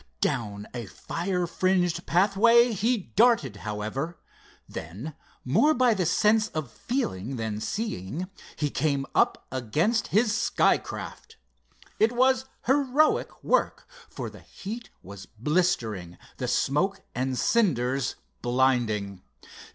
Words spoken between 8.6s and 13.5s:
came up against his sky craft. It was heroic